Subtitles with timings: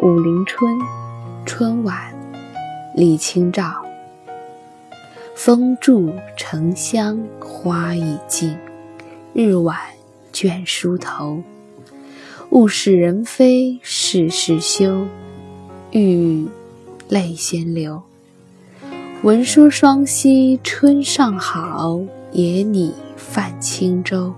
[0.00, 0.78] 武陵春，
[1.44, 2.14] 春晚，
[2.94, 3.84] 李清照。
[5.34, 8.56] 风住城香花已尽，
[9.32, 9.76] 日晚
[10.32, 11.42] 倦梳头。
[12.50, 15.04] 物是人非事事休，
[15.90, 16.48] 欲语
[17.08, 18.00] 泪先流。
[19.22, 24.32] 闻说双溪春尚好，野拟泛轻舟。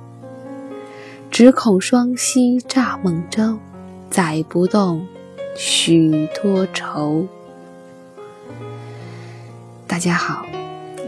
[1.30, 3.59] 只恐双溪蚱蜢舟，
[4.09, 5.06] 载不动
[5.56, 7.27] 许多愁。
[9.86, 10.46] 大家好，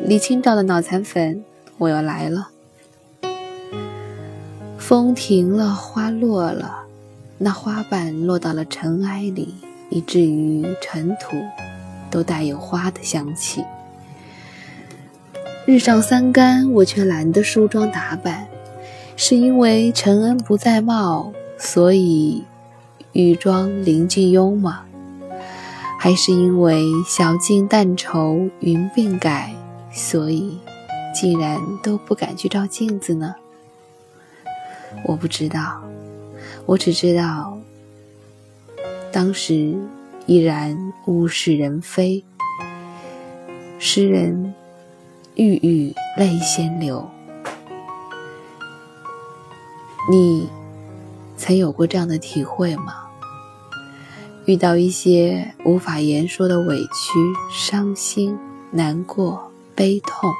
[0.04, 1.44] 李清照的脑残粉，
[1.78, 2.48] 我又来了。
[4.78, 6.84] 风停了，花落了，
[7.38, 9.54] 那花瓣落到了尘埃里，
[9.90, 11.36] 以至于尘土。
[12.10, 13.64] 都带有花的香气。
[15.64, 18.46] 日上三竿，我却懒得梳妆打扮，
[19.16, 22.44] 是因为尘恩不再貌，所以
[23.12, 24.84] 玉妆临近庸吗？
[25.98, 29.54] 还是因为晓镜淡愁云鬓改，
[29.92, 30.58] 所以
[31.14, 33.34] 竟然都不敢去照镜子呢？
[35.04, 35.82] 我不知道，
[36.66, 37.58] 我只知道
[39.12, 39.76] 当时。
[40.24, 42.22] 依然物是人非，
[43.80, 44.54] 诗人
[45.34, 47.10] 郁郁泪先流。
[50.08, 50.48] 你
[51.42, 53.02] 曾有过这样的体会吗？
[54.44, 57.18] 遇到一些无法言说的委屈、
[57.52, 58.38] 伤心、
[58.70, 60.30] 难过、悲痛，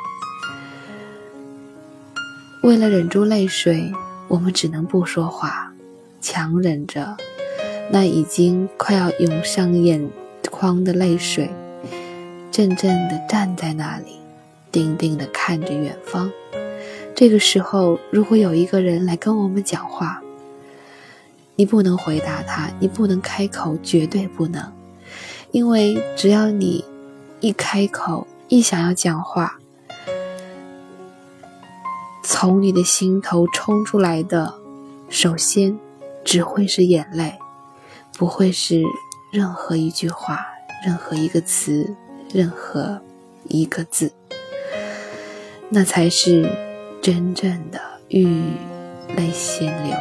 [2.62, 3.92] 为了忍住泪水，
[4.28, 5.72] 我们只能不说话，
[6.20, 7.16] 强忍着。
[7.90, 10.08] 那已经快要涌上眼
[10.52, 11.50] 眶的泪水，
[12.52, 14.18] 怔怔地站在那里，
[14.70, 16.30] 定定地看着远方。
[17.12, 20.21] 这个时候，如果有一个人来跟我们讲话，
[21.62, 24.72] 你不能回答他，你不能开口，绝对不能，
[25.52, 26.84] 因为只要你
[27.38, 29.60] 一开口，一想要讲话，
[32.24, 34.54] 从你的心头冲出来的，
[35.08, 35.78] 首先
[36.24, 37.34] 只会是眼泪。
[38.18, 38.82] 不会是
[39.30, 40.44] 任何一句话、
[40.84, 41.94] 任何一个词、
[42.34, 43.00] 任何
[43.44, 44.12] 一个字，
[45.68, 46.50] 那才是
[47.00, 48.50] 真正的欲
[49.16, 49.96] 泪先流。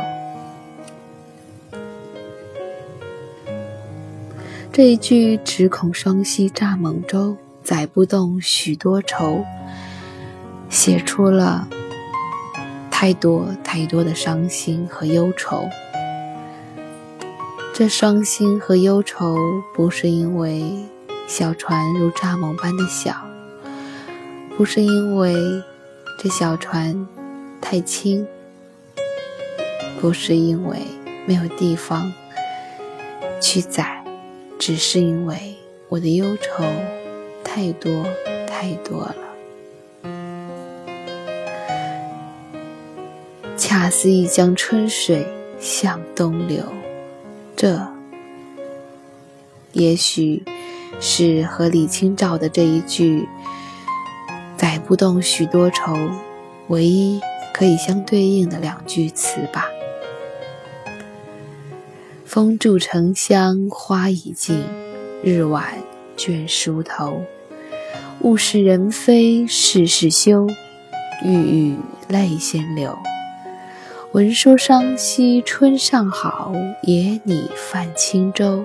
[4.73, 9.43] 这一句“只恐双溪蚱蜢舟，载不动许多愁”，
[10.69, 11.67] 写出了
[12.89, 15.67] 太多太多的伤心和忧愁。
[17.73, 19.35] 这伤心和忧愁，
[19.75, 20.73] 不是因为
[21.27, 23.13] 小船如蚱蜢般的小，
[24.55, 25.35] 不是因为
[26.17, 27.05] 这小船
[27.59, 28.25] 太轻，
[29.99, 30.79] 不是因为
[31.25, 32.09] 没有地方
[33.41, 34.00] 去载，
[34.61, 35.55] 只是因为
[35.89, 36.63] 我的忧愁
[37.43, 38.05] 太多
[38.45, 39.15] 太多了。
[43.57, 45.25] 恰似一江春水
[45.59, 46.63] 向东流。
[47.55, 47.81] 这，
[49.73, 50.43] 也许
[50.99, 53.27] 是和李清照的这一句
[54.55, 55.97] “载不动许多愁”
[56.69, 57.19] 唯一
[57.51, 59.65] 可以相对应的两句词吧。
[62.33, 64.63] 风住城香花已尽，
[65.21, 65.65] 日晚
[66.15, 67.21] 倦梳头。
[68.21, 70.47] 物是人非事事休，
[71.25, 71.75] 郁郁
[72.07, 72.97] 泪先流。
[74.13, 76.53] 闻说双溪春尚好，
[76.83, 78.63] 野拟泛轻舟。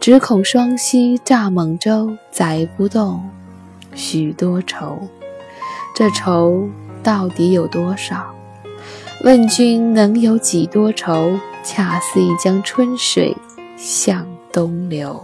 [0.00, 3.22] 只恐双溪蚱蜢舟，载不动
[3.94, 4.98] 许多愁。
[5.94, 6.68] 这愁
[7.04, 8.34] 到底有多少？
[9.22, 11.38] 问君能有几多愁？
[11.64, 13.34] 恰似一江春水
[13.78, 15.18] 向东流。